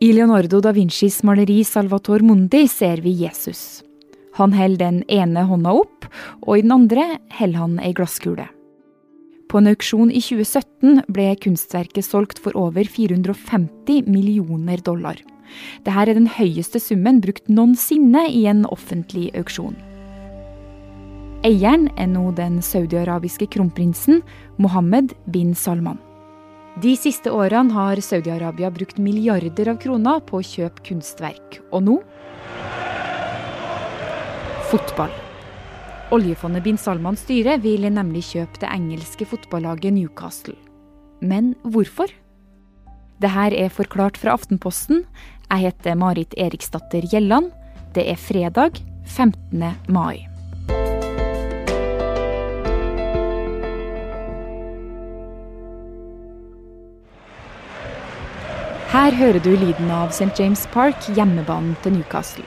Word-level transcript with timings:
I 0.00 0.12
Leonardo 0.12 0.60
da 0.62 0.70
Vincis 0.70 1.24
maleri 1.26 1.64
Salvator 1.66 2.22
Mundi 2.22 2.68
ser 2.70 3.00
vi 3.02 3.10
Jesus. 3.18 3.82
Han 4.38 4.52
holder 4.54 4.78
den 4.78 5.00
ene 5.10 5.42
hånda 5.42 5.72
opp, 5.74 6.06
og 6.46 6.52
i 6.54 6.62
den 6.62 6.70
andre 6.76 7.06
holder 7.34 7.58
han 7.58 7.74
ei 7.82 7.90
glasskule. 7.98 8.46
På 9.50 9.58
en 9.58 9.72
auksjon 9.72 10.12
i 10.14 10.22
2017 10.22 11.02
ble 11.10 11.26
kunstverket 11.42 12.06
solgt 12.06 12.38
for 12.38 12.54
over 12.54 12.86
450 12.86 14.06
millioner 14.06 14.78
dollar. 14.86 15.18
Dette 15.82 15.98
er 15.98 16.14
den 16.14 16.30
høyeste 16.30 16.78
summen 16.78 17.18
brukt 17.24 17.50
noensinne 17.50 18.28
i 18.30 18.46
en 18.46 18.68
offentlig 18.70 19.32
auksjon. 19.34 19.74
Eieren 21.42 21.90
er 21.98 22.06
nå 22.12 22.28
den 22.38 22.62
saudiarabiske 22.62 23.50
kronprinsen 23.50 24.22
Mohammed 24.62 25.18
bin 25.26 25.56
Salman. 25.58 25.98
De 26.78 26.92
siste 26.94 27.30
årene 27.34 27.74
har 27.74 27.98
Saudi-Arabia 27.98 28.68
brukt 28.70 29.00
milliarder 29.02 29.72
av 29.72 29.80
kroner 29.82 30.20
på 30.22 30.38
å 30.38 30.44
kjøpe 30.46 30.84
kunstverk. 30.86 31.58
Og 31.74 31.82
nå 31.88 31.96
fotball. 34.68 35.10
Oljefondet 36.14 36.62
bin 36.62 36.78
Salmans 36.78 37.24
styre 37.24 37.56
vil 37.64 37.88
nemlig 37.90 38.28
kjøpe 38.30 38.62
det 38.62 38.70
engelske 38.70 39.26
fotballaget 39.26 39.96
Newcastle. 39.96 40.54
Men 41.18 41.56
hvorfor? 41.66 42.12
Dette 43.18 43.50
er 43.58 43.74
forklart 43.74 44.20
fra 44.20 44.36
Aftenposten. 44.38 45.02
Jeg 45.48 45.66
heter 45.66 45.98
Marit 45.98 46.36
Eriksdatter 46.38 47.02
Gjelland. 47.10 47.50
Det 47.96 48.06
er 48.06 48.20
fredag 48.20 48.78
15. 49.08 49.66
mai. 49.90 50.27
Her 58.88 59.12
hører 59.12 59.36
du 59.44 59.50
lyden 59.52 59.90
av 59.92 60.14
St. 60.16 60.30
James 60.38 60.62
Park, 60.72 61.10
hjemmebanen 61.12 61.74
til 61.84 61.92
Newcastle. 61.98 62.44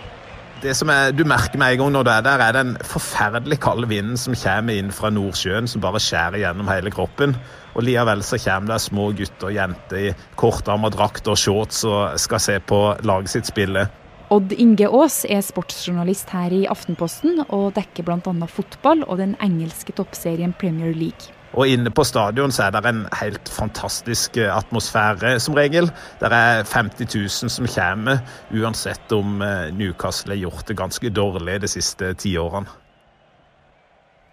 Det 0.63 0.73
som 0.73 0.89
er, 0.89 1.11
du 1.13 1.21
merker 1.21 1.61
med 1.61 1.75
en 1.75 1.83
gang 1.83 1.91
når 1.93 2.05
du 2.05 2.09
er 2.09 2.23
der, 2.25 2.41
er 2.41 2.55
den 2.55 2.71
forferdelig 2.81 3.59
kalde 3.61 3.85
vinden 3.89 4.17
som 4.17 4.33
kommer 4.33 4.73
inn 4.73 4.89
fra 4.89 5.11
Nordsjøen, 5.13 5.69
som 5.69 5.83
bare 5.85 6.01
skjærer 6.01 6.41
gjennom 6.41 6.69
hele 6.69 6.89
kroppen. 6.93 7.35
Og 7.75 7.85
likevel 7.85 8.23
så 8.25 8.39
kommer 8.41 8.73
det 8.73 8.79
små 8.81 9.11
gutter 9.19 9.51
og 9.51 9.53
jenter 9.53 9.99
i 9.99 10.13
kortarma 10.41 10.89
drakt 10.89 11.29
og 11.29 11.37
shorts 11.37 11.83
og 11.85 12.17
skal 12.21 12.41
se 12.41 12.57
på 12.57 12.79
laget 13.05 13.35
sitt 13.35 13.49
spille. 13.51 13.85
Odd 14.33 14.55
Inge 14.57 14.89
Aas 14.89 15.19
er 15.29 15.43
sportsjournalist 15.45 16.33
her 16.33 16.57
i 16.57 16.63
Aftenposten 16.73 17.43
og 17.51 17.75
dekker 17.77 18.09
bl.a. 18.09 18.33
fotball 18.49 19.05
og 19.05 19.21
den 19.21 19.37
engelske 19.45 19.93
toppserien 19.93 20.57
Premier 20.57 20.97
League. 20.97 21.35
Og 21.51 21.67
inne 21.67 21.91
på 21.91 22.05
stadion 22.07 22.53
så 22.55 22.67
er 22.67 22.75
det 22.75 22.83
en 22.87 23.01
helt 23.19 23.51
fantastisk 23.51 24.37
eh, 24.39 24.51
atmosfære, 24.55 25.35
som 25.43 25.57
regel. 25.57 25.89
Det 26.21 26.31
er 26.31 26.63
50 26.63 27.09
000 27.15 27.51
som 27.51 27.67
kommer, 27.67 28.21
uansett 28.55 29.11
om 29.15 29.41
eh, 29.43 29.67
Newcastle 29.75 30.37
har 30.37 30.45
gjort 30.45 30.71
det 30.71 30.79
ganske 30.79 31.11
dårlig 31.11 31.59
de 31.61 31.71
siste 31.71 32.13
ti 32.21 32.37
årene. 32.39 32.80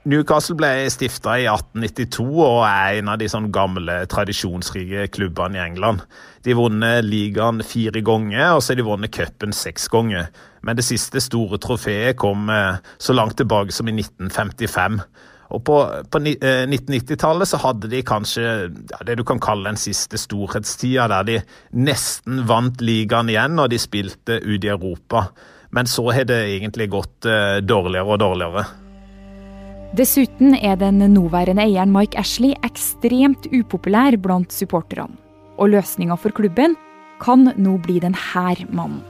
Newcastle 0.08 0.54
ble 0.56 0.86
stifta 0.88 1.34
i 1.36 1.44
1892 1.50 2.24
og 2.40 2.62
er 2.64 3.00
en 3.02 3.10
av 3.12 3.18
de 3.20 3.26
sånn 3.28 3.50
gamle, 3.52 3.98
tradisjonsrike 4.08 5.10
klubbene 5.12 5.58
i 5.58 5.64
England. 5.66 6.00
De 6.46 6.54
har 6.54 6.62
vunnet 6.62 7.04
ligaen 7.04 7.60
fire 7.60 8.00
ganger, 8.00 8.54
og 8.54 8.62
så 8.64 8.72
har 8.72 8.80
de 8.80 8.86
vunnet 8.86 9.12
cupen 9.12 9.52
seks 9.52 9.84
ganger. 9.92 10.30
Men 10.64 10.78
det 10.78 10.86
siste 10.88 11.20
store 11.20 11.60
trofeet 11.60 12.16
kom 12.16 12.48
eh, 12.48 12.80
så 12.96 13.16
langt 13.18 13.36
tilbake 13.36 13.76
som 13.76 13.90
i 13.90 13.98
1955. 13.98 14.96
Og 15.52 15.64
på, 15.68 15.76
på 16.08 16.24
1990-tallet 16.24 17.44
eh, 17.44 17.52
så 17.52 17.62
hadde 17.66 17.92
de 17.92 18.02
kanskje 18.08 18.48
ja, 18.48 19.04
det 19.04 19.20
du 19.20 19.26
kan 19.28 19.44
kalle 19.44 19.68
den 19.68 19.80
siste 19.80 20.16
storhetstida, 20.20 21.10
der 21.12 21.28
de 21.28 21.38
nesten 21.84 22.46
vant 22.48 22.80
ligaen 22.80 23.28
igjen 23.28 23.60
og 23.60 23.68
de 23.74 23.84
spilte 23.84 24.40
ut 24.40 24.64
i 24.64 24.72
Europa. 24.72 25.26
Men 25.76 25.84
så 25.84 26.08
har 26.16 26.24
det 26.24 26.46
egentlig 26.48 26.88
gått 26.96 27.28
uh, 27.28 27.60
dårligere 27.60 28.14
og 28.14 28.22
dårligere. 28.22 28.68
Dessuten 29.96 30.52
er 30.52 30.76
den 30.76 31.00
nåværende 31.14 31.64
eieren 31.64 31.92
Mike 31.94 32.18
Ashley 32.20 32.52
ekstremt 32.66 33.46
upopulær 33.48 34.18
blant 34.20 34.52
supporterne. 34.52 35.16
Og 35.58 35.72
løsninga 35.72 36.18
for 36.20 36.34
klubben 36.36 36.76
kan 37.22 37.48
nå 37.56 37.78
bli 37.82 37.96
denne 37.98 38.18
mannen. 38.68 39.00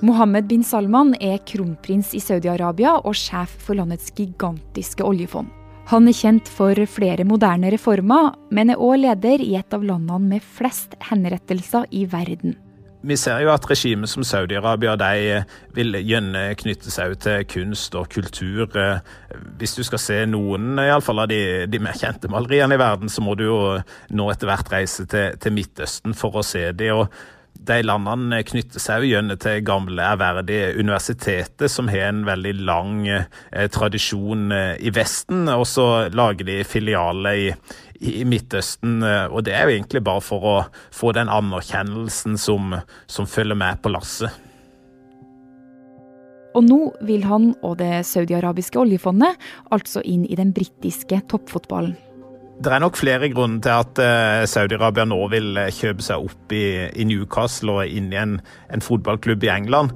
Mohammed 0.00 0.48
bin 0.48 0.62
Salman 0.62 1.14
er 1.20 1.42
kronprins 1.44 2.14
i 2.14 2.22
Saudi-Arabia 2.22 3.00
og 3.02 3.18
sjef 3.18 3.50
for 3.58 3.74
landets 3.74 4.14
gigantiske 4.14 5.02
oljefond. 5.04 5.50
Han 5.90 6.06
er 6.06 6.14
kjent 6.14 6.48
for 6.48 6.78
flere 6.86 7.26
moderne 7.26 7.72
reformer, 7.74 8.36
men 8.50 8.70
er 8.70 8.78
òg 8.78 9.02
leder 9.02 9.42
i 9.42 9.56
et 9.58 9.74
av 9.74 9.82
landene 9.82 10.36
med 10.36 10.40
flest 10.54 10.94
henrettelser 11.10 11.90
i 11.90 12.06
verden. 12.06 12.54
Vi 13.02 13.16
ser 13.18 13.40
jo 13.42 13.50
at 13.50 13.64
regimet 13.66 14.10
som 14.10 14.22
Saudi-Arabia 14.22 14.94
de 15.00 15.40
vil 15.74 15.98
gjerne 16.06 16.44
knytte 16.58 16.92
seg 16.92 17.16
til 17.22 17.42
kunst 17.50 17.96
og 17.98 18.06
kultur. 18.12 18.68
Hvis 19.58 19.74
du 19.74 19.82
skal 19.86 20.02
se 20.02 20.20
noen 20.30 20.76
i 20.78 20.86
alle 20.86 21.02
fall 21.02 21.24
av 21.24 21.30
de, 21.32 21.66
de 21.66 21.82
mer 21.82 21.98
kjente 21.98 22.30
maleriene 22.30 22.78
i 22.78 22.82
verden, 22.82 23.10
så 23.10 23.24
må 23.24 23.34
du 23.38 23.48
jo 23.48 23.60
nå 24.14 24.28
etter 24.30 24.50
hvert 24.50 24.70
reise 24.70 25.06
til, 25.10 25.34
til 25.42 25.56
Midtøsten 25.56 26.14
for 26.18 26.38
å 26.38 26.46
se 26.46 26.68
dem 26.78 27.02
de 27.66 27.78
landene 27.84 28.40
knytter 28.46 28.82
seg 28.82 29.04
jo 29.04 29.12
gjerne 29.12 29.36
til 29.40 29.62
gamle, 29.66 30.02
ærverdige 30.02 30.72
universiteter, 30.80 31.70
som 31.70 31.90
har 31.92 32.08
en 32.08 32.24
veldig 32.26 32.54
lang 32.66 33.06
eh, 33.06 33.66
tradisjon 33.72 34.50
eh, 34.54 34.74
i 34.82 34.92
Vesten. 34.94 35.46
Og 35.52 35.66
så 35.70 35.86
lager 36.14 36.48
de 36.48 36.58
filialer 36.66 37.38
i, 37.38 37.50
i, 38.00 38.22
Midtøsten. 38.28 39.00
Eh, 39.06 39.26
og 39.30 39.46
det 39.46 39.56
er 39.56 39.66
jo 39.66 39.76
egentlig 39.76 40.02
bare 40.06 40.24
for 40.24 40.48
å 40.48 40.56
få 40.94 41.14
den 41.16 41.30
anerkjennelsen 41.32 42.38
som, 42.40 42.78
som 43.06 43.30
følger 43.30 43.58
med 43.58 43.82
på 43.82 43.94
lasset. 43.94 44.40
Og 46.52 46.66
nå 46.66 46.80
vil 47.08 47.22
han 47.24 47.52
og 47.64 47.78
det 47.80 48.02
saudiarabiske 48.04 48.76
oljefondet 48.76 49.38
altså 49.72 50.02
inn 50.04 50.26
i 50.28 50.36
den 50.36 50.52
britiske 50.52 51.22
toppfotballen. 51.32 51.94
Det 52.62 52.70
er 52.70 52.78
nok 52.78 52.94
flere 52.94 53.26
grunner 53.32 53.58
til 53.64 53.72
at 53.74 53.98
uh, 53.98 54.44
Saudi-Arabia 54.46 55.02
nå 55.08 55.18
vil 55.32 55.56
eh, 55.58 55.72
kjøpe 55.74 56.04
seg 56.06 56.28
opp 56.28 56.52
i, 56.54 56.86
i 56.94 57.06
Newcastle 57.08 57.74
og 57.74 57.90
inn 57.90 58.12
i 58.14 58.20
en, 58.20 58.36
en 58.70 58.84
fotballklubb 58.84 59.42
i 59.42 59.50
England. 59.50 59.90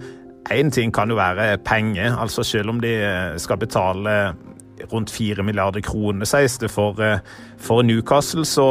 Én 0.50 0.72
ting 0.74 0.90
kan 0.94 1.12
jo 1.12 1.18
være 1.18 1.60
penger. 1.62 2.16
altså 2.18 2.42
Selv 2.42 2.74
om 2.74 2.80
de 2.82 2.90
eh, 2.96 3.36
skal 3.38 3.60
betale 3.62 4.16
rundt 4.90 5.14
4 5.14 5.46
milliarder 5.46 5.80
kroner, 5.80 6.26
sies 6.26 6.58
det, 6.58 6.72
for, 6.74 6.98
for 7.56 7.86
Newcastle, 7.86 8.44
så 8.44 8.66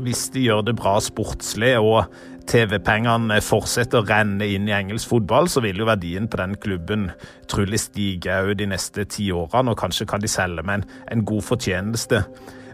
hvis 0.00 0.30
de 0.32 0.48
gjør 0.48 0.64
det 0.64 0.78
bra 0.80 0.96
sportslig 1.04 1.76
og 1.78 2.08
TV-pengene 2.48 3.42
fortsetter 3.44 4.00
å 4.00 4.08
renne 4.08 4.48
inn 4.56 4.66
i 4.68 4.74
engelsk 4.74 5.12
fotball, 5.12 5.52
så 5.52 5.60
vil 5.64 5.84
jo 5.84 5.88
verdien 5.88 6.26
på 6.32 6.40
den 6.40 6.56
klubben 6.60 7.10
trolig 7.48 7.84
stige 7.84 8.40
de 8.56 8.72
neste 8.72 9.04
ti 9.04 9.30
årene, 9.32 9.72
og 9.72 9.80
kanskje 9.84 10.08
kan 10.08 10.24
de 10.24 10.32
selge 10.32 10.64
med 10.64 10.80
en, 10.80 10.92
en 11.12 11.24
god 11.28 11.50
fortjeneste. 11.52 12.24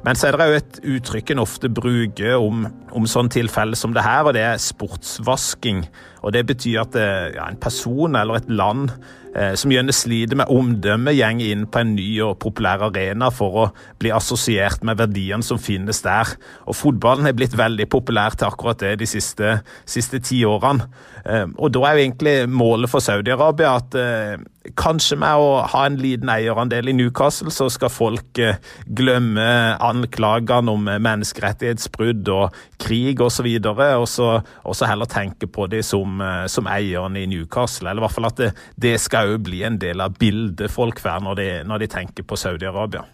Men 0.04 0.16
så 0.16 0.30
er 0.30 0.38
det 0.38 0.48
jo 0.48 0.58
et 0.58 0.78
uttrykk 0.96 1.34
en 1.34 1.42
ofte 1.42 1.68
bruker 1.76 2.38
om, 2.40 2.64
om 2.96 3.08
sånn 3.08 3.28
tilfelle 3.32 3.76
som 3.76 3.92
det 3.92 4.04
her, 4.06 4.24
og 4.24 4.32
det 4.36 4.44
er 4.48 4.62
sportsvasking. 4.62 5.84
Og 6.24 6.32
Det 6.32 6.46
betyr 6.48 6.80
at 6.84 6.96
eh, 6.96 7.32
ja, 7.36 7.48
en 7.50 7.60
person 7.60 8.16
eller 8.16 8.40
et 8.40 8.48
land 8.48 8.94
som 9.30 9.70
gjerne 9.70 9.94
sliter 9.94 10.38
med 10.40 10.50
omdømmet, 10.50 11.14
går 11.14 11.42
inn 11.46 11.66
på 11.70 11.82
en 11.82 11.92
ny 11.94 12.08
og 12.24 12.38
populær 12.42 12.82
arena 12.88 13.28
for 13.30 13.58
å 13.60 13.66
bli 14.00 14.10
assosiert 14.14 14.82
med 14.86 14.98
verdiene 14.98 15.46
som 15.46 15.60
finnes 15.60 16.02
der. 16.02 16.32
Og 16.66 16.74
Fotballen 16.74 17.28
har 17.28 17.36
blitt 17.38 17.54
veldig 17.58 17.86
populær 17.92 18.34
til 18.34 18.48
akkurat 18.50 18.80
det 18.82 18.96
de 19.00 19.08
siste, 19.08 19.60
siste 19.88 20.18
ti 20.24 20.42
årene. 20.48 20.88
Eh, 21.24 21.46
og 21.58 21.72
Da 21.72 21.84
er 21.84 21.96
jo 21.96 22.04
egentlig 22.04 22.48
målet 22.48 22.90
for 22.90 23.00
Saudi-Arabia 23.04 23.74
at 23.76 23.94
eh, 23.98 24.40
kanskje 24.76 25.16
med 25.20 25.40
å 25.40 25.62
ha 25.68 25.84
en 25.86 25.98
liten 26.00 26.30
eierandel 26.32 26.90
i 26.90 26.94
Newcastle, 26.96 27.50
så 27.52 27.68
skal 27.72 27.92
folk 27.92 28.38
eh, 28.38 28.60
glemme 28.86 29.76
anklagene 29.80 30.72
om 30.72 30.88
menneskerettighetsbrudd 30.88 32.28
og 32.32 32.56
krig 32.80 33.20
osv., 33.20 33.48
og, 33.60 34.06
så 34.08 34.30
og 34.40 34.76
så 34.76 34.88
heller 34.88 35.10
tenke 35.10 35.48
på 35.50 35.66
dem 35.70 35.84
som, 35.84 36.20
som 36.48 36.68
eieren 36.70 37.16
i 37.16 37.26
Newcastle. 37.28 37.90
Eller 37.90 38.00
i 38.00 38.06
hvert 38.06 38.16
fall 38.16 38.30
at 38.30 38.40
det, 38.40 38.50
det 38.80 38.96
skal 39.00 39.19
òg 39.28 39.46
bli 39.46 39.62
en 39.66 39.78
del 39.80 40.00
av 40.00 40.18
bildet 40.20 40.72
folk 40.72 41.00
får 41.02 41.24
når, 41.26 41.42
når 41.68 41.84
de 41.84 41.90
tenker 41.92 42.26
på 42.26 42.38
Saudi-Arabia. 42.40 43.06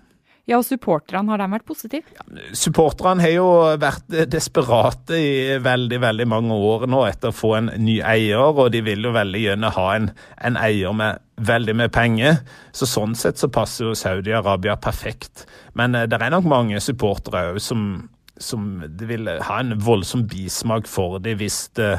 Ja, 0.46 0.60
og 0.60 0.62
supporterne, 0.62 1.32
har 1.32 1.40
de 1.42 1.46
vært 1.50 1.66
positive? 1.66 2.12
Ja, 2.14 2.24
supporterne 2.54 3.24
har 3.24 3.32
jo 3.34 3.46
vært 3.82 4.12
desperate 4.30 5.18
i 5.18 5.56
veldig 5.58 5.98
veldig 6.04 6.26
mange 6.30 6.54
år 6.54 6.84
nå 6.86 7.00
etter 7.08 7.32
å 7.32 7.34
få 7.34 7.56
en 7.58 7.72
ny 7.82 7.96
eier, 7.98 8.38
og 8.38 8.70
de 8.70 8.84
vil 8.86 9.08
jo 9.08 9.14
veldig 9.16 9.40
gjerne 9.42 9.72
ha 9.74 9.86
en, 9.96 10.06
en 10.46 10.58
eier 10.60 10.94
med 10.94 11.18
veldig 11.50 11.74
mye 11.80 11.90
penger. 11.90 12.38
Så 12.70 12.86
sånn 12.86 13.18
sett 13.18 13.42
så 13.42 13.50
passer 13.50 13.88
jo 13.88 13.96
Saudi-Arabia 13.98 14.78
perfekt. 14.78 15.48
Men 15.74 15.98
eh, 15.98 16.06
det 16.06 16.22
er 16.22 16.30
nok 16.36 16.46
mange 16.46 16.78
supportere 16.84 17.48
òg 17.50 17.58
som, 17.66 18.06
som 18.38 18.70
vil 19.02 19.26
ha 19.48 19.58
en 19.64 19.74
voldsom 19.82 20.28
bismak 20.30 20.86
for 20.86 21.18
det 21.26 21.40
hvis, 21.42 21.64
det, 21.74 21.96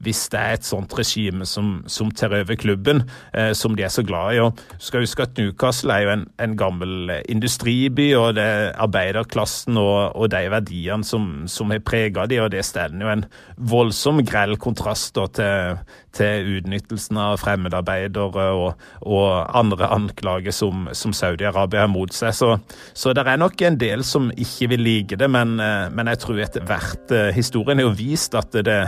hvis 0.00 0.26
det 0.32 0.40
er 0.40 0.56
et 0.56 0.66
sånt 0.66 0.94
regime 0.96 1.46
som, 1.48 1.80
som 1.90 2.10
tar 2.10 2.34
over 2.40 2.56
klubben, 2.60 3.02
eh, 3.36 3.52
som 3.56 3.76
de 3.76 3.84
er 3.84 3.92
så 3.92 4.04
glad 4.06 4.34
i. 4.34 4.40
Og 4.44 4.60
skal 4.80 5.04
huske 5.04 5.26
at 5.26 5.36
Newcastle 5.38 5.94
er 5.94 6.06
jo 6.06 6.12
en, 6.14 6.26
en 6.40 6.56
gammel 6.58 7.14
industriby, 7.28 8.10
og 8.18 8.34
det 8.38 8.44
er 8.44 8.72
arbeiderklassen 8.80 9.78
og, 9.80 10.16
og 10.16 10.30
de 10.32 10.44
verdiene 10.52 11.06
som, 11.06 11.44
som 11.50 11.72
har 11.74 11.84
prega 11.84 12.26
de, 12.30 12.40
og 12.40 12.50
det 12.54 12.64
stender 12.66 13.06
jo 13.06 13.12
en 13.12 13.26
voldsom 13.70 14.22
grell 14.26 14.56
kontrast 14.60 15.14
da, 15.18 15.26
til, 15.36 15.80
til 16.16 16.50
utnyttelsen 16.58 17.18
av 17.20 17.38
fremmedarbeidere 17.42 18.46
og, 18.56 18.86
og 19.04 19.28
andre 19.56 19.90
anklager 19.92 20.54
som, 20.54 20.88
som 20.96 21.14
Saudi-Arabia 21.16 21.84
har 21.84 21.92
mot 21.92 22.12
seg. 22.14 22.34
Så, 22.36 22.54
så 22.94 23.14
det 23.16 23.26
er 23.26 23.40
nok 23.40 23.60
en 23.66 23.78
del 23.80 24.04
som 24.06 24.30
ikke 24.32 24.72
vil 24.74 24.84
like 24.86 25.20
det, 25.20 25.30
men, 25.30 25.58
eh, 25.60 25.86
men 25.92 26.10
jeg 26.12 26.24
tror 26.24 26.42
etter 26.42 26.66
hvert 26.66 27.14
eh, 27.14 27.30
Historien 27.36 27.78
har 27.80 27.88
jo 27.88 27.96
vist 27.96 28.34
at, 28.38 28.54
det, 28.66 28.80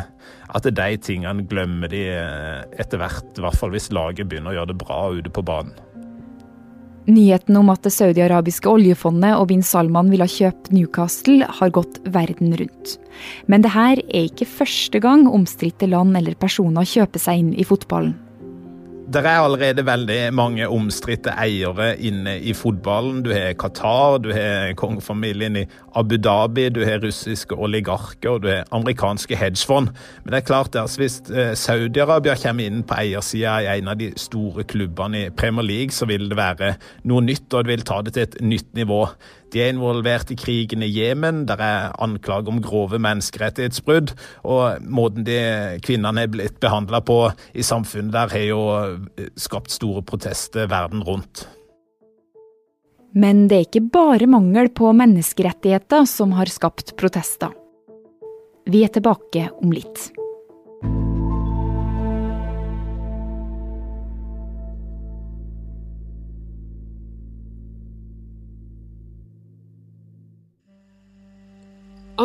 at 0.53 0.69
de 0.69 0.97
tingene 1.05 1.47
glemmer 1.49 1.91
de 1.93 2.05
eh, 2.15 2.61
etter 2.83 3.01
hvert, 3.03 3.27
i 3.37 3.45
hvert 3.45 3.59
fall 3.59 3.73
hvis 3.75 3.91
laget 3.95 4.29
begynner 4.31 4.53
å 4.53 4.61
gjøre 4.61 4.73
det 4.73 4.83
bra 4.83 5.01
ute 5.17 5.33
på 5.33 5.45
banen. 5.47 5.75
Nyheten 7.03 7.57
om 7.59 7.71
at 7.73 7.83
det 7.83 7.91
saudi-arabiske 7.97 8.71
oljefondet 8.71 9.35
og 9.35 9.49
bin 9.51 9.65
Salman 9.67 10.11
ville 10.13 10.29
kjøpe 10.31 10.71
Newcastle, 10.71 11.49
har 11.51 11.73
gått 11.75 11.99
verden 12.15 12.55
rundt. 12.61 12.95
Men 13.51 13.65
det 13.65 13.73
her 13.75 13.99
er 14.07 14.29
ikke 14.29 14.47
første 14.47 15.01
gang 15.03 15.27
omstridte 15.27 15.89
land 15.91 16.15
eller 16.19 16.39
personer 16.39 16.87
kjøper 16.87 17.25
seg 17.25 17.43
inn 17.43 17.51
i 17.59 17.67
fotballen. 17.67 18.15
Det 19.13 19.21
er 19.27 19.43
allerede 19.45 19.83
veldig 19.85 20.19
mange 20.33 20.65
omstridte 20.73 21.35
eiere 21.37 21.91
inne 22.01 22.39
i 22.41 22.55
fotballen. 22.57 23.19
Du 23.27 23.29
har 23.35 23.53
Qatar, 23.61 24.23
du 24.25 24.31
har 24.33 24.73
kongefamilien 24.81 25.59
i 25.61 25.65
Abu 26.01 26.17
Dhabi, 26.17 26.71
du 26.73 26.81
har 26.87 27.03
russiske 27.03 27.53
oligarker 27.53 28.31
og 28.31 28.47
du 28.47 28.49
har 28.49 28.65
amerikanske 28.73 29.37
hedgefond. 29.37 29.91
Men 30.23 30.33
det 30.33 30.39
er 30.39 30.49
klart 30.49 30.79
at 30.81 30.97
hvis 30.97 31.19
eh, 31.29 31.53
Saudi-Arabia 31.53 32.39
kommer 32.41 32.71
inn 32.71 32.81
på 32.89 32.97
eiersida 33.03 33.59
i 33.61 33.69
en 33.75 33.93
av 33.93 34.01
de 34.01 34.15
store 34.17 34.65
klubbene 34.65 35.27
i 35.27 35.31
Premier 35.37 35.69
League, 35.69 35.93
så 35.93 36.09
vil 36.09 36.31
det 36.33 36.41
være 36.41 36.73
noe 37.05 37.21
nytt, 37.29 37.51
og 37.53 37.67
det 37.67 37.75
vil 37.75 37.85
ta 37.85 38.01
det 38.01 38.17
til 38.17 38.31
et 38.31 38.41
nytt 38.41 38.73
nivå. 38.81 39.03
De 39.53 39.61
er 39.61 39.73
involvert 39.75 40.31
i 40.33 40.37
krigen 40.39 40.85
i 40.85 40.89
Jemen, 40.89 41.45
der 41.49 41.61
er 41.61 41.97
anklager 42.01 42.49
om 42.49 42.61
grove 42.65 43.01
menneskerettighetsbrudd. 43.03 44.15
Og 44.49 44.85
måten 44.89 45.27
de 45.29 45.39
kvinnene 45.85 46.25
er 46.25 46.33
blitt 46.33 46.57
behandla 46.63 47.03
på 47.05 47.19
i 47.53 47.65
samfunnet 47.67 48.15
der, 48.15 48.33
har 48.33 48.47
jo 48.49 48.63
skapt 49.37 49.75
store 49.75 50.05
protester 50.09 50.71
verden 50.73 51.05
rundt. 51.05 51.45
Men 53.13 53.45
det 53.49 53.59
er 53.59 53.67
ikke 53.67 53.91
bare 53.93 54.31
mangel 54.31 54.71
på 54.73 54.89
menneskerettigheter 54.97 56.07
som 56.09 56.33
har 56.39 56.49
skapt 56.49 56.95
protester. 56.97 57.53
Vi 58.73 58.81
er 58.87 58.93
tilbake 58.95 59.51
om 59.61 59.75
litt. 59.75 60.09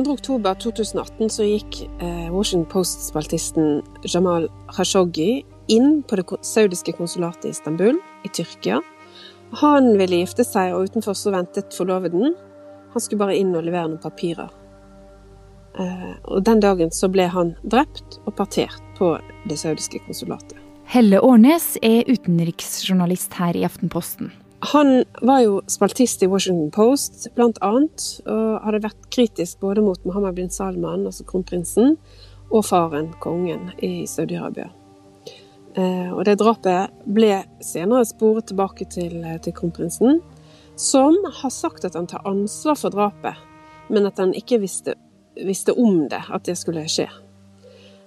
2.10.2018 0.05 1.31
så 1.31 1.45
gikk 1.47 1.79
eh, 2.03 2.27
Washington 2.33 2.67
Post-spaltisten 2.69 3.81
Jamal 4.03 4.49
Khashoggi 4.75 5.45
inn 5.71 6.03
på 6.07 6.19
det 6.19 6.25
saudiske 6.45 6.94
konsulatet 6.97 7.47
i 7.49 7.53
Istanbul 7.55 7.97
i 8.27 8.29
Tyrkia. 8.29 8.81
Han 9.61 9.94
ville 9.99 10.21
gifte 10.21 10.44
seg, 10.44 10.75
og 10.75 10.89
utenfor 10.89 11.15
så 11.15 11.31
ventet 11.33 11.75
forloveden. 11.75 12.35
Han 12.94 13.03
skulle 13.03 13.23
bare 13.23 13.38
inn 13.39 13.55
og 13.55 13.65
levere 13.65 13.88
noen 13.88 14.03
papirer. 14.03 14.51
Eh, 15.79 16.13
og 16.25 16.43
den 16.47 16.61
dagen 16.63 16.91
så 16.93 17.09
ble 17.11 17.27
han 17.31 17.55
drept 17.63 18.19
og 18.25 18.35
partert 18.38 18.81
på 18.97 19.15
det 19.47 19.59
saudiske 19.61 20.01
konsulatet. 20.07 20.57
Helle 20.88 21.19
Årnes 21.23 21.75
er 21.83 22.07
utenriksjournalist 22.07 23.35
her 23.39 23.57
i 23.59 23.65
Aftenposten. 23.67 24.31
Han 24.59 25.04
var 25.21 25.42
jo 25.44 25.59
spaltist 25.69 26.24
i 26.24 26.27
Washington 26.27 26.71
Post, 26.74 27.27
blant 27.36 27.59
annet, 27.62 28.06
og 28.25 28.63
hadde 28.65 28.81
vært 28.88 29.09
kritisk 29.13 29.59
både 29.62 29.83
mot 29.86 30.01
Mohammed 30.07 30.39
bin 30.39 30.50
Salman, 30.50 31.06
altså 31.06 31.27
kronprinsen, 31.30 31.94
og 32.50 32.65
faren, 32.65 33.12
kongen, 33.21 33.69
i 33.86 34.07
Saudi-Arabia. 34.09 34.71
Eh, 35.77 36.09
og 36.09 36.24
det 36.25 36.39
drapet 36.42 36.95
ble 37.06 37.44
senere 37.62 38.07
sporet 38.09 38.50
tilbake 38.50 38.88
til, 38.89 39.19
eh, 39.21 39.38
til 39.38 39.54
kronprinsen, 39.54 40.21
som 40.75 41.13
har 41.42 41.53
sagt 41.53 41.86
at 41.86 41.94
han 41.94 42.07
tar 42.07 42.25
ansvar 42.25 42.77
for 42.77 42.89
drapet, 42.89 43.38
men 43.89 44.06
at 44.06 44.18
han 44.18 44.33
ikke 44.33 44.60
visste, 44.60 44.95
visste 45.36 45.77
om 45.77 46.07
det, 46.10 46.24
at 46.33 46.44
det 46.44 46.57
skulle 46.57 46.88
skje. 46.89 47.07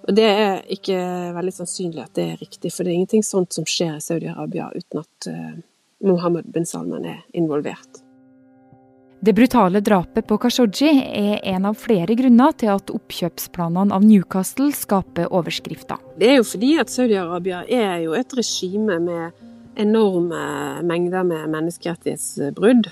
Og 0.08 0.17
det 0.17 0.25
er 0.26 0.62
ikke 0.67 0.99
veldig 1.37 1.53
sannsynlig 1.53 2.03
at 2.03 2.14
det 2.14 2.25
er 2.32 2.41
riktig, 2.41 2.73
for 2.73 2.82
det 2.82 2.91
er 2.91 2.99
ingenting 2.99 3.23
sånt 3.23 3.53
som 3.55 3.64
skjer 3.69 3.99
i 3.99 4.03
Saudi-Arabia 4.03 4.70
uten 4.75 5.05
at 5.05 5.29
eh, 5.31 5.58
Mohammed 6.05 6.52
bin 6.52 6.67
Salman 6.67 7.05
er 7.05 7.25
involvert. 7.37 8.00
Det 9.20 9.35
brutale 9.37 9.82
drapet 9.85 10.25
på 10.25 10.38
Khashoggi 10.41 10.88
er 11.05 11.43
en 11.52 11.67
av 11.69 11.76
flere 11.76 12.14
grunner 12.17 12.55
til 12.56 12.70
at 12.73 12.93
oppkjøpsplanene 12.94 13.93
av 13.93 14.05
Newcastle 14.06 14.70
skaper 14.73 15.29
overskrifter. 15.29 16.00
Det 16.17 16.31
er 16.31 16.38
jo 16.38 16.47
fordi 16.49 16.70
at 16.81 16.88
Saudi-Arabia 16.88 17.61
er 17.69 17.99
jo 18.06 18.14
et 18.17 18.32
regime 18.38 18.97
med 19.05 19.43
enorme 19.81 20.41
mengder 20.88 21.29
med 21.29 21.52
menneskerettighetsbrudd. 21.52 22.88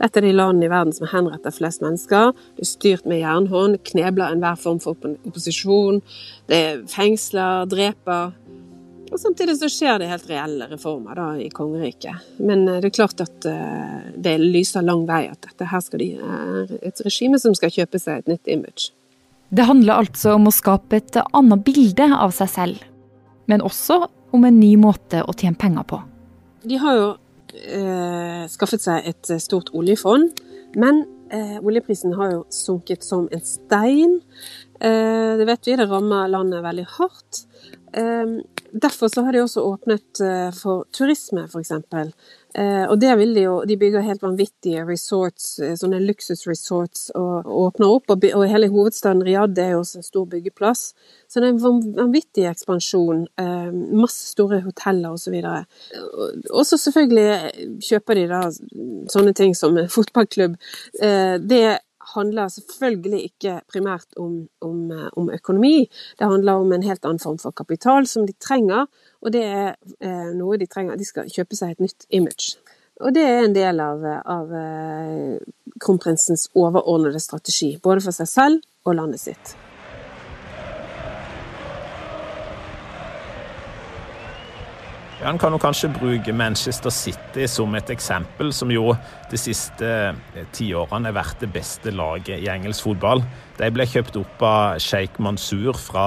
Dette 0.00 0.20
er 0.20 0.24
de 0.24 0.32
landene 0.36 0.68
i 0.68 0.72
verden 0.72 0.92
som 0.96 1.08
henretter 1.08 1.52
flest 1.52 1.80
mennesker. 1.84 2.36
Det 2.56 2.64
er 2.64 2.70
styrt 2.70 3.08
med 3.08 3.20
jernhånd, 3.20 3.80
knebler 3.88 4.32
enhver 4.32 4.60
form 4.60 4.84
for 4.84 4.96
opposisjon. 5.28 6.00
Det 6.48 6.60
er 6.60 6.84
fengsler, 6.92 7.64
dreper. 7.72 8.36
Og 9.10 9.18
samtidig 9.18 9.56
så 9.58 9.68
skjer 9.70 9.98
det 10.00 10.08
helt 10.10 10.28
reelle 10.30 10.68
reformer 10.70 11.18
da, 11.18 11.26
i 11.42 11.48
kongeriket. 11.50 12.30
Men 12.38 12.62
eh, 12.68 12.78
det 12.82 12.92
er 12.92 12.96
klart 13.00 13.22
at 13.24 13.48
uh, 13.48 14.06
det 14.14 14.36
lyser 14.38 14.86
lang 14.86 15.02
vei 15.08 15.24
at 15.32 15.40
dette 15.48 15.66
her 15.66 15.82
skal 15.82 16.02
de, 16.02 16.12
er 16.14 16.70
et 16.78 17.02
regime 17.06 17.40
som 17.42 17.56
skal 17.58 17.74
kjøpe 17.74 17.98
seg 18.02 18.22
et 18.22 18.30
nytt 18.30 18.52
image. 18.54 18.92
Det 19.50 19.66
handler 19.66 20.04
altså 20.04 20.36
om 20.36 20.46
å 20.46 20.54
skape 20.54 21.00
et 21.00 21.18
annet 21.26 21.64
bilde 21.66 22.06
av 22.14 22.30
seg 22.36 22.52
selv, 22.52 22.84
men 23.50 23.66
også 23.66 24.04
om 24.30 24.46
en 24.46 24.60
ny 24.62 24.76
måte 24.78 25.24
å 25.26 25.34
tjene 25.34 25.58
penger 25.58 25.88
på. 25.90 25.98
De 26.70 26.78
har 26.78 26.98
jo 27.00 27.08
uh, 27.16 28.44
skaffet 28.52 28.86
seg 28.86 29.10
et 29.10 29.32
stort 29.42 29.72
oljefond, 29.74 30.38
men 30.78 31.02
uh, 31.34 31.58
oljeprisen 31.66 32.14
har 32.14 32.36
jo 32.36 32.44
sunket 32.54 33.02
som 33.02 33.26
en 33.34 33.42
stein. 33.42 34.20
det 34.80 35.44
vet 35.44 35.66
vi, 35.66 35.74
det 35.76 35.90
rammer 35.90 36.30
landet 36.30 36.62
veldig 36.64 36.86
hardt. 36.94 37.42
Derfor 38.72 39.08
så 39.08 39.22
har 39.22 39.32
de 39.32 39.40
også 39.42 39.62
åpnet 39.66 40.20
eh, 40.22 40.50
for 40.54 40.84
turisme, 40.94 41.42
f.eks. 41.50 41.70
Eh, 41.70 42.84
og 42.90 42.96
det 43.02 43.10
vil 43.18 43.32
de 43.34 43.42
jo 43.44 43.54
De 43.66 43.76
bygger 43.78 44.04
helt 44.04 44.22
vanvittige 44.22 44.84
resorts, 44.86 45.58
eh, 45.58 45.74
sånne 45.78 45.98
luksusresorts, 46.04 47.08
og, 47.18 47.50
åpner 47.50 47.90
opp. 47.90 48.14
Og, 48.14 48.46
hele 48.50 48.70
hovedstaden 48.70 49.24
Riyadh 49.26 49.58
er 49.62 49.74
jo 49.74 49.82
også 49.82 50.00
en 50.00 50.06
stor 50.06 50.28
byggeplass. 50.30 50.84
Så 51.26 51.42
det 51.42 51.50
er 51.50 51.56
en 51.56 51.92
vanvittig 51.98 52.46
ekspansjon. 52.50 53.26
Masse 53.98 54.30
store 54.34 54.60
hoteller 54.64 55.14
osv. 55.14 55.36
Og 56.50 56.64
så 56.66 56.78
selvfølgelig 56.78 57.78
kjøper 57.86 58.18
de 58.18 58.26
da 58.30 58.42
sånne 59.10 59.34
ting 59.34 59.54
som 59.58 59.78
fotballklubb. 59.90 60.58
Det 60.98 61.62
handler 62.14 62.50
selvfølgelig 62.52 63.22
ikke 63.30 63.60
primært 63.70 64.18
om, 64.20 64.48
om, 64.64 64.82
om, 65.16 65.30
økonomi. 65.34 65.88
Det 66.18 66.28
handler 66.28 66.62
om 66.62 66.72
en 66.72 66.86
helt 66.86 67.04
annen 67.04 67.22
form 67.22 67.38
for 67.38 67.54
kapital 67.56 68.06
som 68.10 68.26
de 68.26 68.36
trenger, 68.40 68.86
og 69.20 69.32
det 69.34 69.44
er 69.46 69.72
eh, 70.00 70.30
noe 70.36 70.58
de 70.60 70.68
trenger. 70.70 70.98
De 70.98 71.08
skal 71.08 71.30
kjøpe 71.30 71.58
seg 71.58 71.74
et 71.74 71.86
nytt 71.86 72.06
image. 72.10 72.58
Og 73.00 73.14
det 73.16 73.24
er 73.24 73.46
en 73.46 73.56
del 73.56 73.80
av, 73.80 74.04
av 74.04 74.52
eh, 74.52 75.40
kronprinsens 75.80 76.50
overordnede 76.54 77.22
strategi, 77.22 77.76
både 77.82 78.04
for 78.04 78.16
seg 78.16 78.28
selv 78.28 78.88
og 78.88 78.96
landet 79.00 79.24
sitt. 79.24 79.56
Han 85.20 85.36
kan 85.36 85.52
jo 85.52 85.58
kanskje 85.60 85.90
bruke 85.92 86.32
Manchester 86.32 86.88
City 86.88 87.44
som 87.44 87.74
et 87.76 87.90
eksempel, 87.92 88.54
som 88.56 88.70
jo 88.72 88.94
de 89.28 89.36
siste 89.36 89.84
eh, 89.84 90.46
tiårene 90.56 91.10
har 91.10 91.16
vært 91.18 91.42
det 91.42 91.50
beste 91.52 91.92
laget 91.92 92.40
i 92.40 92.48
engelsk 92.48 92.86
fotball. 92.86 93.20
De 93.58 93.68
ble 93.68 93.84
kjøpt 93.84 94.16
opp 94.16 94.40
av 94.48 94.78
Sheikh 94.80 95.20
Mansour 95.20 95.76
fra 95.76 96.06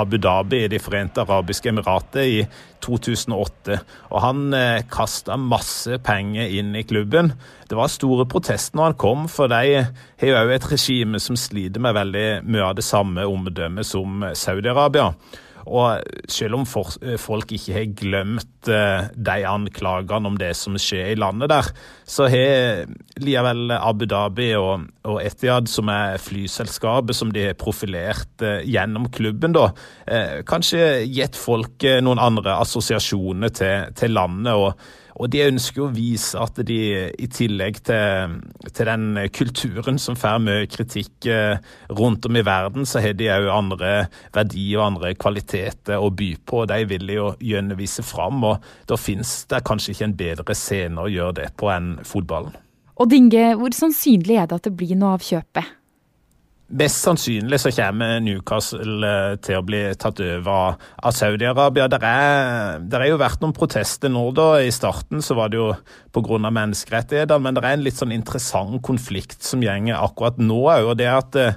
Abu 0.00 0.16
Dhabi 0.16 0.62
i 0.64 0.70
De 0.72 0.80
forente 0.80 1.20
arabiske 1.20 1.68
emirater 1.68 2.24
i 2.24 2.38
2008. 2.86 3.76
Og 4.14 4.24
han 4.24 4.56
eh, 4.56 4.86
kasta 4.88 5.36
masse 5.36 5.98
penger 6.06 6.48
inn 6.48 6.72
i 6.72 6.86
klubben. 6.88 7.34
Det 7.68 7.76
var 7.76 7.92
store 7.92 8.24
protester 8.32 8.80
når 8.80 8.94
han 8.94 8.96
kom, 9.04 9.26
for 9.28 9.52
de 9.52 9.82
har 9.82 10.32
jo 10.32 10.40
òg 10.40 10.54
et 10.56 10.70
regime 10.72 11.20
som 11.20 11.36
sliter 11.36 11.84
med 11.84 12.00
veldig 12.00 12.24
mye 12.48 12.64
av 12.70 12.80
det 12.80 12.86
samme 12.88 13.28
omdømmet 13.28 13.92
som 13.92 14.24
Saudi-Arabia. 14.32 15.10
Og 15.68 16.02
selv 16.32 16.56
om 16.58 16.66
for, 16.68 16.96
folk 17.20 17.52
ikke 17.52 17.76
har 17.76 17.94
glemt 17.98 18.70
uh, 18.72 19.08
de 19.12 19.38
anklagene 19.48 20.32
om 20.32 20.38
det 20.40 20.54
som 20.56 20.78
skjer 20.80 21.12
i 21.12 21.18
landet 21.20 21.52
der, 21.52 21.68
så 22.08 22.28
har 22.32 22.86
likevel 23.20 23.74
Abu 23.76 24.06
Dhabi 24.08 24.50
og, 24.58 24.86
og 25.08 25.18
Etiad, 25.22 25.68
som 25.70 25.90
er 25.92 26.20
flyselskapet 26.22 27.16
som 27.16 27.32
de 27.34 27.48
har 27.50 27.58
profilert 27.60 28.44
uh, 28.44 28.60
gjennom 28.64 29.10
klubben, 29.14 29.56
da, 29.56 29.68
uh, 29.72 30.38
kanskje 30.48 31.04
gitt 31.08 31.36
folk 31.38 31.84
noen 32.04 32.22
andre 32.22 32.56
assosiasjoner 32.62 33.52
til, 33.60 33.92
til 33.98 34.16
landet. 34.16 34.56
og 34.56 35.04
og 35.18 35.30
de 35.32 35.42
ønsker 35.48 35.82
å 35.82 35.90
vise 35.90 36.38
at 36.38 36.60
de 36.66 36.78
i 37.10 37.28
tillegg 37.32 37.80
til, 37.88 38.36
til 38.70 38.88
den 38.88 39.18
kulturen 39.34 39.98
som 40.00 40.18
får 40.18 40.38
mye 40.44 40.68
kritikk 40.70 41.26
eh, 41.30 41.58
rundt 41.90 42.28
om 42.28 42.38
i 42.38 42.44
verden, 42.46 42.86
så 42.86 43.02
har 43.02 43.16
de 43.18 43.30
òg 43.34 43.48
andre 43.50 43.92
verdier 44.34 44.78
og 44.78 44.86
andre 44.92 45.12
kvaliteter 45.18 45.98
å 45.98 46.12
by 46.14 46.30
på. 46.46 46.62
og 46.62 46.70
De 46.70 46.78
vil 46.92 47.06
de 47.10 47.18
jo 47.18 47.32
gjerne 47.42 47.88
fram, 48.06 48.44
og 48.46 48.62
da 48.86 48.98
finnes 49.00 49.32
det 49.50 49.64
kanskje 49.66 49.96
ikke 49.96 50.06
en 50.06 50.18
bedre 50.22 50.58
scene 50.58 51.02
å 51.02 51.10
gjøre 51.10 51.38
det 51.40 51.48
på 51.58 51.70
enn 51.74 51.97
fotballen. 52.06 52.54
Og 52.98 53.10
Dinge, 53.10 53.52
hvor 53.58 53.74
sannsynlig 53.74 54.38
er 54.40 54.48
det 54.50 54.58
at 54.58 54.66
det 54.66 54.76
blir 54.78 54.96
noe 54.98 55.16
av 55.16 55.26
kjøpet? 55.26 55.74
Mest 56.78 57.00
sannsynlig 57.00 57.56
så 57.62 57.70
kommer 57.72 58.18
Newcastle 58.20 59.08
eh, 59.08 59.36
til 59.40 59.56
å 59.56 59.64
bli 59.64 59.78
tatt 59.96 60.18
over 60.20 60.74
av 60.76 61.14
Saudi-Arabia. 61.16 61.86
Det 61.88 62.00
er, 62.04 63.06
jo 63.08 63.20
vært 63.22 63.40
noen 63.40 63.54
protester 63.56 64.12
nå, 64.12 64.26
da. 64.36 64.50
I 64.60 64.74
starten 64.74 65.24
så 65.24 65.38
var 65.38 65.48
det 65.48 65.62
jo 65.62 65.70
pga. 66.12 66.42
menneskerettigheter, 66.44 67.40
men 67.40 67.56
det 67.56 67.64
er 67.64 67.78
en 67.78 67.86
litt 67.86 67.96
sånn 67.96 68.12
interessant 68.12 68.82
konflikt 68.84 69.40
som 69.46 69.64
gjenger 69.64 69.96
akkurat 69.96 70.36
nå 70.42 70.60
òg. 70.74 70.92
Det 71.00 71.08
at 71.08 71.40
Eh, 71.40 71.54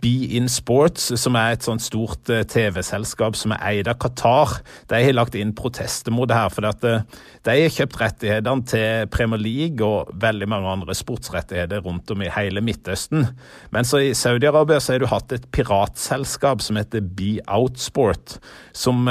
Be 0.00 0.12
In 0.36 0.48
Sports, 0.48 1.10
som 1.20 1.36
er 1.36 1.54
et 1.54 1.64
sånt 1.66 1.82
stort 1.84 2.30
eh, 2.32 2.44
TV-selskap 2.48 3.36
som 3.36 3.52
er 3.52 3.62
eid 3.68 3.90
av 3.90 3.98
Qatar, 4.00 4.60
de 4.88 5.00
har 5.04 5.16
lagt 5.16 5.36
inn 5.36 5.52
protester 5.56 6.14
mot 6.14 6.28
det 6.30 6.38
her. 6.38 6.48
For 6.52 6.64
eh, 6.64 7.02
de 7.44 7.56
har 7.56 7.74
kjøpt 7.74 7.98
rettighetene 8.00 8.66
til 8.70 9.10
Premier 9.12 9.42
League 9.42 9.84
og 9.84 10.12
veldig 10.20 10.48
mange 10.48 10.72
andre 10.72 10.96
sportsrettigheter 10.96 11.84
rundt 11.84 12.12
om 12.14 12.24
i 12.24 12.30
hele 12.32 12.62
Midtøsten. 12.64 13.28
Men 13.74 13.88
så 13.88 14.00
i 14.04 14.14
Saudi-Arabia 14.16 14.80
så 14.80 14.94
har 14.94 15.04
du 15.04 15.08
hatt 15.10 15.36
et 15.36 15.48
piratselskap 15.52 16.64
som 16.64 16.80
heter 16.80 17.04
Be 17.04 17.38
Out 17.44 17.80
Sport, 17.80 18.38
som, 18.76 19.08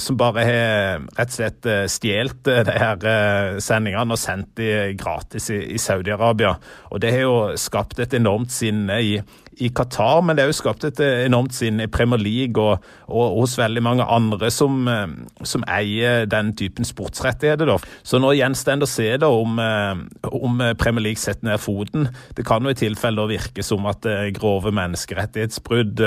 som 0.00 0.18
bare 0.18 0.46
har 0.46 1.04
rett 1.14 1.30
og 1.30 1.36
slett 1.36 1.68
stjålet 1.92 2.50
de 2.66 2.76
her 2.78 3.60
sendingene 3.62 4.14
og 4.14 4.20
sendt 4.20 4.54
de 4.58 4.94
gratis 4.98 5.50
i, 5.54 5.60
i 5.74 5.80
Saudi-Arabia. 5.82 6.54
Og 6.90 7.02
det 7.02 7.14
har 7.14 7.26
jo 7.26 7.38
skapt 7.60 8.02
et 8.02 8.14
enormt 8.18 8.54
sinne 8.54 9.00
i 9.02 9.16
i 9.56 9.68
Qatar, 9.70 10.22
men 10.24 10.36
det 10.36 10.44
har 10.44 10.50
jo 10.50 10.56
skapt 10.56 10.84
et 10.88 11.00
eh, 11.02 11.24
enormt 11.28 11.54
sinn 11.54 11.78
i 11.82 11.88
Premier 11.90 12.20
League 12.20 12.60
og, 12.60 12.84
og, 13.06 13.38
hos 13.40 13.56
veldig 13.58 13.82
mange 13.84 14.06
andre 14.10 14.50
som, 14.52 14.82
eh, 14.90 15.06
som, 15.46 15.64
eier 15.70 16.26
den 16.30 16.52
typen 16.58 16.86
sportsrettigheter. 16.86 17.68
Da. 17.70 17.78
Så 18.06 18.20
nå 18.22 18.34
gjenstår 18.34 18.80
det 18.80 18.88
å 18.88 18.90
se 18.90 19.08
da, 19.22 19.30
om, 19.30 19.58
eh, 19.62 20.28
om, 20.34 20.62
Premier 20.80 21.08
League 21.08 21.22
setter 21.22 21.48
ned 21.48 21.62
foten. 21.62 22.08
Det 22.34 22.46
kan 22.46 22.64
jo 22.64 22.74
i 22.74 22.78
tilfelle 22.78 23.28
virke 23.30 23.64
som 23.64 23.86
at 23.90 24.06
grove 24.36 24.72
menneskerettighetsbrudd 24.74 26.02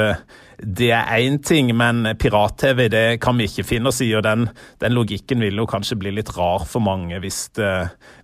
det 0.58 0.88
er 0.90 1.12
én 1.22 1.38
ting, 1.46 1.70
men 1.78 2.02
pirat-TV 2.18 2.88
det 2.90 3.06
kan 3.22 3.38
vi 3.38 3.46
ikke 3.46 3.66
finne 3.68 3.92
oss 3.92 4.02
i. 4.02 4.10
og 4.18 4.24
Den, 4.26 4.48
den 4.82 4.96
logikken 4.98 5.44
vil 5.46 5.62
jo 5.62 5.68
kanskje 5.70 6.00
bli 6.02 6.16
litt 6.16 6.32
rar 6.38 6.66
for 6.66 6.84
mange 6.84 7.20
hvis, 7.22 7.44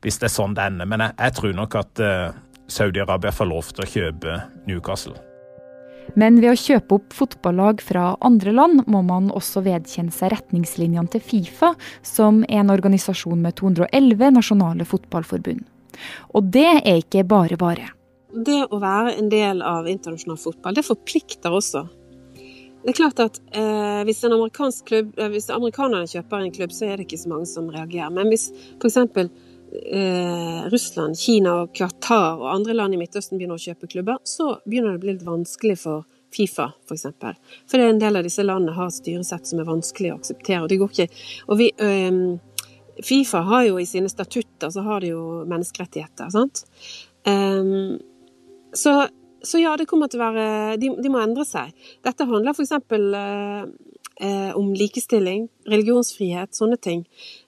hvis 0.02 0.18
det 0.20 0.28
er 0.28 0.34
sånn 0.34 0.58
det 0.58 0.66
ender. 0.72 0.90
Men 0.90 1.06
jeg, 1.06 1.16
jeg 1.22 1.38
tror 1.38 1.54
nok 1.60 1.78
at 1.84 2.04
Saudi-Arabia 2.74 3.32
får 3.32 3.50
lov 3.52 3.70
til 3.76 3.86
å 3.86 3.90
kjøpe 3.90 4.40
Newcastle. 4.70 5.16
Men 6.20 6.38
ved 6.44 6.52
å 6.52 6.60
kjøpe 6.60 6.98
opp 6.98 7.16
fotballag 7.16 7.82
fra 7.82 8.14
andre 8.26 8.54
land, 8.54 8.84
må 8.92 9.02
man 9.06 9.32
også 9.34 9.64
vedkjenne 9.66 10.14
seg 10.14 10.34
retningslinjene 10.34 11.10
til 11.14 11.24
Fifa, 11.24 11.74
som 12.06 12.44
er 12.50 12.64
en 12.64 12.74
organisasjon 12.74 13.40
med 13.42 13.56
211 13.62 14.34
nasjonale 14.36 14.88
fotballforbund. 14.90 15.64
Og 16.36 16.54
det 16.54 16.70
er 16.82 17.00
ikke 17.00 17.24
bare 17.30 17.58
bare. 17.62 17.92
Det 18.34 18.64
å 18.66 18.80
være 18.82 19.14
en 19.22 19.30
del 19.30 19.62
av 19.66 19.88
internasjonal 19.90 20.40
fotball, 20.42 20.76
det 20.76 20.86
forplikter 20.88 21.54
også. 21.54 21.86
Det 22.84 22.92
er 22.92 22.98
klart 22.98 23.20
at 23.24 23.38
eh, 23.56 24.02
hvis, 24.04 24.26
en 24.26 24.36
amerikansk 24.36 24.90
klubb, 24.90 25.14
eh, 25.16 25.30
hvis 25.32 25.48
amerikanerne 25.54 26.10
kjøper 26.10 26.42
en 26.42 26.56
klubb, 26.56 26.74
så 26.76 26.90
er 26.90 26.98
det 26.98 27.06
ikke 27.06 27.22
så 27.22 27.32
mange 27.32 27.48
som 27.48 27.70
reagerer. 27.72 28.12
Men 28.12 28.28
hvis 28.34 28.50
f.eks 28.82 28.98
eh, 29.74 30.64
Russland, 30.72 31.18
Kina 31.20 31.56
og 31.64 31.74
Qatar 31.76 32.42
og 32.42 32.50
andre 32.54 32.76
land 32.78 32.96
i 32.96 33.00
Midtøsten 33.02 33.40
begynner 33.40 33.60
å 33.60 33.64
kjøpe 33.64 33.90
klubber, 33.92 34.22
så 34.28 34.58
begynner 34.66 34.94
det 34.94 35.02
å 35.02 35.04
bli 35.06 35.16
litt 35.16 35.28
vanskelig 35.28 35.78
for 35.84 36.08
Fifa. 36.34 36.72
For, 36.88 36.96
eksempel. 36.96 37.36
for 37.70 37.78
er 37.78 37.92
en 37.92 38.02
del 38.02 38.18
av 38.18 38.26
disse 38.26 38.46
landene 38.46 38.74
har 38.78 38.90
styresett 38.94 39.46
som 39.50 39.62
er 39.62 39.70
vanskelig 39.70 40.14
å 40.14 40.18
akseptere. 40.18 40.64
og 40.64 40.70
det 40.72 40.80
går 40.82 40.96
ikke, 40.96 41.22
og 41.48 41.62
vi, 41.62 41.70
eh, 41.78 42.24
Fifa 43.02 43.42
har 43.42 43.64
jo 43.66 43.80
i 43.80 43.86
sine 43.90 44.10
statutter 44.10 44.70
så 44.70 44.84
har 44.86 45.02
de 45.02 45.14
jo 45.14 45.44
menneskerettigheter, 45.50 46.30
sant. 46.30 46.66
Um, 47.26 47.98
så, 48.74 49.08
så, 49.42 49.62
ja, 49.62 49.76
det 49.78 49.88
kommer 49.90 50.12
til 50.12 50.22
å 50.22 50.28
være 50.28 50.78
de, 50.82 50.92
de 51.02 51.12
må 51.12 51.22
endre 51.24 51.46
seg. 51.48 51.72
Dette 52.06 52.28
handler 52.30 52.54
f.eks. 52.54 52.76
Eh, 54.16 54.58
om 54.58 54.74
likestilling, 54.78 55.48
religionsfrihet, 55.66 56.54
sånne 56.54 56.78
ting. 56.78 57.00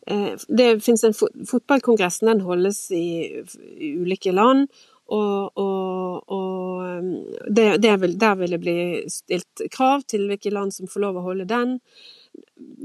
Eh, 0.07 0.33
det 0.47 0.79
finnes 0.81 1.03
en 1.05 1.13
Fotballkongressen 1.13 2.31
den 2.31 2.41
holdes 2.41 2.87
i, 2.91 3.43
i 3.77 3.91
ulike 4.01 4.33
land, 4.33 4.71
og, 5.13 5.59
og, 5.61 6.31
og 6.33 7.43
det, 7.53 7.67
det 7.83 7.91
vil, 8.01 8.15
der 8.17 8.39
vil 8.39 8.55
det 8.55 8.59
bli 8.63 8.77
stilt 9.13 9.61
krav 9.75 10.07
til 10.09 10.25
hvilke 10.25 10.49
land 10.49 10.73
som 10.73 10.89
får 10.89 11.03
lov 11.03 11.19
å 11.21 11.25
holde 11.27 11.45
den. 11.45 11.75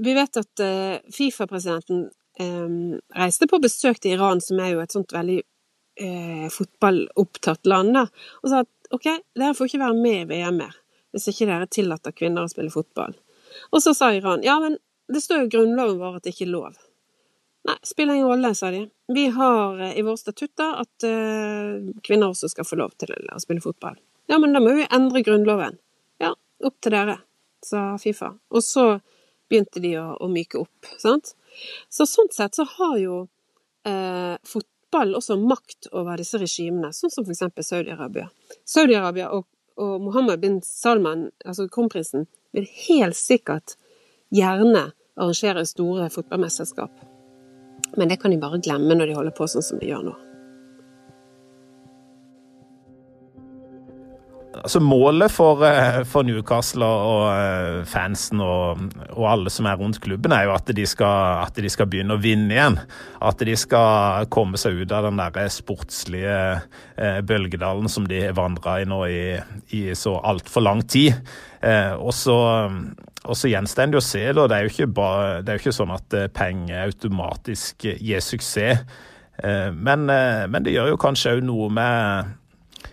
Vi 0.04 0.12
vet 0.18 0.37
at 0.42 0.64
eh, 0.64 1.00
Fifa-presidenten 1.16 2.10
um, 2.40 2.99
reiste 3.16 3.49
på 3.49 3.62
besøk 3.64 4.02
til 4.04 4.18
Iran, 4.18 4.44
som 4.44 4.60
er 4.60 4.75
jo 4.75 4.84
et 4.84 4.92
sånt 4.92 5.16
veldig 5.16 5.38
uh, 5.40 6.46
fotballopptatt 6.52 7.72
land, 7.72 7.96
da, 7.96 8.04
og 8.44 8.52
sa 8.52 8.60
at 8.66 8.92
OK, 8.92 9.08
dere 9.40 9.56
får 9.56 9.72
ikke 9.72 9.82
være 9.87 10.00
med 10.04 10.20
i 10.20 10.30
VM 10.34 10.60
mer 10.66 10.76
hvis 11.10 11.26
ikke 11.32 11.49
dere 11.49 11.66
tillater 11.66 12.14
kvinner 12.14 12.46
å 12.46 12.50
spille 12.50 12.70
fotball. 12.70 13.16
Og 13.71 13.83
så 13.83 13.95
sa 13.97 14.12
Iran 14.14 14.45
ja, 14.47 14.59
men 14.62 14.78
det 15.11 15.23
står 15.25 15.42
jo 15.42 15.49
i 15.49 15.52
grunnloven 15.57 15.99
vår 15.99 16.19
at 16.19 16.26
det 16.26 16.35
ikke 16.35 16.47
er 16.47 16.54
lov. 16.54 16.78
Nei, 17.69 17.76
spiller 17.85 18.14
ingen 18.16 18.30
rolle, 18.30 18.54
sa 18.54 18.71
de. 18.73 18.85
Vi 19.12 19.26
har 19.26 19.80
eh, 19.80 19.99
i 19.99 20.02
våre 20.02 20.16
statutter 20.16 20.78
at 20.80 21.04
uh, 21.04 21.90
kvinner 22.07 22.30
også 22.30 22.49
skal 22.49 22.64
få 22.64 22.78
lov 22.80 22.95
til 23.00 23.12
å 23.12 23.40
spille 23.42 23.61
fotball. 23.61 23.99
Ja, 24.30 24.38
men 24.40 24.54
da 24.57 24.62
må 24.64 24.73
vi 24.78 24.87
endre 24.88 25.21
grunnloven. 25.26 25.76
Ja, 26.23 26.33
opp 26.64 26.78
til 26.80 26.95
dere, 26.95 27.19
sa 27.66 27.99
Fifa. 28.00 28.33
Og 28.54 28.64
så 28.64 28.87
begynte 29.50 29.83
de 29.83 29.97
å, 30.00 30.07
å 30.23 30.30
myke 30.33 30.62
opp, 30.62 30.88
sant. 31.02 31.35
Så 31.92 32.07
sånn 32.09 32.30
sett 32.33 32.57
så 32.57 32.64
har 32.78 32.97
jo 33.02 33.16
uh, 33.26 34.37
fotball 34.47 35.16
også 35.19 35.37
makt 35.42 35.90
over 35.92 36.23
disse 36.23 36.40
regimene, 36.40 36.95
sånn 36.97 37.12
som 37.12 37.26
for 37.26 37.35
eksempel 37.35 37.66
Saudi-Arabia. 37.66 38.30
Saudi-Arabia 38.64 39.33
og, 39.37 39.45
og 39.78 40.00
Mohammed 40.02 40.40
bin 40.42 40.58
Salman, 40.64 41.28
altså 41.44 41.68
kronprinsen, 41.68 42.26
vil 42.52 42.66
helt 42.88 43.16
sikkert 43.16 43.76
gjerne 44.34 44.90
arrangere 45.20 45.66
store 45.66 46.10
fotballmesterskap. 46.10 46.90
Men 47.96 48.10
det 48.10 48.20
kan 48.22 48.30
de 48.30 48.40
bare 48.40 48.60
glemme 48.62 48.94
når 48.94 49.10
de 49.10 49.16
holder 49.18 49.36
på 49.36 49.48
sånn 49.50 49.66
som 49.66 49.80
de 49.80 49.90
gjør 49.90 50.10
nå. 50.10 50.16
Altså 54.61 54.81
Målet 54.85 55.33
for, 55.33 55.62
eh, 55.64 56.02
for 56.05 56.26
Newcastle 56.26 56.85
og 56.85 57.23
eh, 57.33 57.81
fansen 57.88 58.43
og, 58.45 58.83
og, 59.09 59.25
alle 59.31 59.52
som 59.52 59.64
er 59.67 59.79
rundt 59.81 60.00
klubben, 60.05 60.35
er 60.37 60.45
jo 60.45 60.52
at 60.52 60.69
de, 60.76 60.85
skal, 60.88 61.47
at 61.47 61.57
de, 61.57 61.71
skal, 61.73 61.88
begynne 61.88 62.19
å 62.19 62.21
vinne 62.21 62.52
igjen. 62.52 62.76
At 63.25 63.40
de 63.47 63.55
skal 63.57 64.29
komme 64.33 64.61
seg 64.61 64.83
ut 64.83 64.93
av 64.93 65.09
den 65.09 65.21
der 65.21 65.52
sportslige 65.52 66.35
eh, 66.61 67.21
bølgedalen 67.25 67.88
som 67.88 68.09
de 68.09 68.21
har 68.26 68.37
vandra 68.37 68.81
i 68.83 68.88
nå 68.88 69.00
i, 69.09 69.23
i 69.76 69.85
så 69.97 70.19
altfor 70.21 70.67
lang 70.67 70.85
tid. 70.85 71.17
Og 72.00 72.12
så 72.17 72.35
og 73.21 73.37
så 73.37 73.50
gjenstår 73.50 73.90
det 73.93 73.99
å 73.99 74.05
se. 74.05 74.23
Da. 74.33 74.47
Det, 74.49 74.57
er 74.57 74.64
jo 74.64 74.71
ikke 74.73 74.93
bare, 74.97 75.43
det 75.45 75.52
er 75.52 75.59
jo 75.59 75.62
ikke 75.67 75.76
sånn 75.76 75.93
at 75.93 76.14
penger 76.33 76.87
automatisk 76.87 77.85
gir 77.85 78.25
suksess. 78.25 78.81
Men, 79.76 80.07
men 80.09 80.64
det 80.64 80.73
gjør 80.73 80.95
jo 80.95 81.00
kanskje 81.00 81.35
òg 81.37 81.45
noe 81.45 81.69
med 81.73 82.33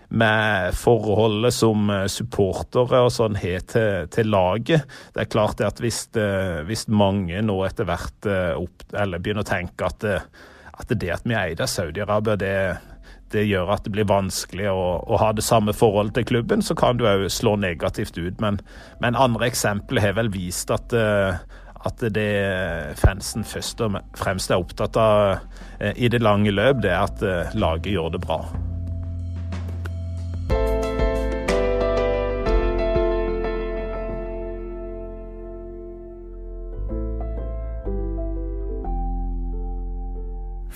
med 0.08 0.74
forholdet 0.74 1.54
som 1.54 1.90
eh, 1.90 2.06
supportere 2.08 3.02
og 3.04 3.12
sånn 3.12 3.36
har 3.38 3.64
til, 3.68 4.08
til, 4.12 4.30
laget. 4.32 4.86
Det 5.14 5.24
er 5.24 5.32
klart 5.32 5.60
at 5.64 5.80
hvis, 5.84 6.06
eh, 6.16 6.60
hvis 6.68 6.86
mange 6.88 7.42
nå 7.44 7.58
etter 7.66 7.88
hvert 7.88 8.28
eh, 8.28 8.54
opp, 8.56 8.86
begynner 8.88 9.44
å 9.44 9.48
tenke 9.48 9.88
at, 9.88 10.06
at 10.78 10.94
det 10.94 11.12
at 11.12 11.28
vi 11.28 11.36
er 11.36 11.50
eid 11.52 11.60
av 11.60 11.68
Saudi-Arabia, 11.68 12.38
det, 12.40 12.54
det, 13.34 13.44
gjør 13.50 13.74
at 13.74 13.84
det 13.84 13.92
blir 13.98 14.08
vanskelig 14.08 14.70
å, 14.72 14.86
å, 15.04 15.20
ha 15.20 15.30
det 15.36 15.44
samme 15.44 15.76
forholdet 15.76 16.22
til 16.22 16.28
klubben, 16.32 16.64
så 16.64 16.76
kan 16.78 16.96
du 16.96 17.04
òg 17.08 17.26
slå 17.32 17.58
negativt 17.60 18.16
ut. 18.16 18.40
Men, 18.40 18.62
men 19.04 19.18
andre 19.18 19.50
eksempler 19.52 20.06
har 20.08 20.18
vel 20.20 20.32
vist 20.32 20.72
at 20.74 20.96
at 21.86 22.00
det 22.10 22.96
fansen 22.98 23.44
først 23.46 23.84
og 23.86 24.00
fremst 24.18 24.50
er 24.50 24.58
opptatt 24.58 24.98
av 24.98 25.86
i 25.94 26.10
det 26.10 26.18
lange 26.18 26.50
løp, 26.50 26.82
det 26.82 26.90
er 26.90 27.06
at 27.06 27.54
laget 27.54 27.94
gjør 27.94 28.16
det 28.16 28.24
bra. 28.26 28.40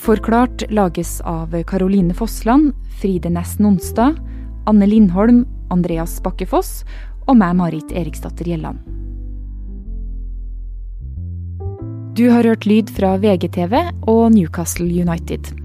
Forklart 0.02 0.71
lages 0.71 1.21
av 1.21 1.62
Caroline 1.62 2.14
Fossland, 2.14 2.73
Fride 3.00 3.30
Næss 3.30 3.59
Nonstad, 3.59 4.16
Anne 4.66 4.87
Lindholm, 4.87 5.44
Andreas 5.71 6.16
Bakkefoss 6.25 6.80
og 7.28 7.37
meg, 7.38 7.54
Marit 7.54 7.94
Eriksdatter 7.94 8.50
Gjelland. 8.50 8.82
Du 12.18 12.26
har 12.35 12.42
hørt 12.42 12.66
lyd 12.66 12.90
fra 12.90 13.14
VGTV 13.23 13.78
og 14.11 14.32
Newcastle 14.35 14.90
United. 14.90 15.62